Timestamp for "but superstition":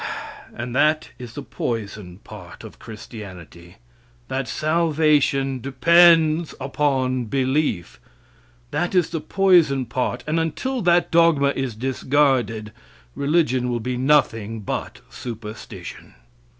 14.61-16.15